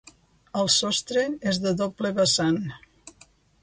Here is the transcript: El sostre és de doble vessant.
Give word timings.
El 0.61 0.71
sostre 0.75 1.27
és 1.53 1.61
de 1.67 1.77
doble 1.85 2.15
vessant. 2.23 2.63